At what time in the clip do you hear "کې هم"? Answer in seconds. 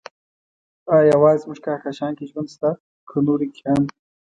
3.53-3.83